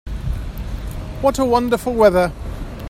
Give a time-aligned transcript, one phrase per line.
[1.21, 2.31] What a wonderful weather!